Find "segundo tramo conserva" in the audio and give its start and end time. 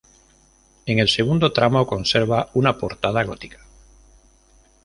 1.09-2.49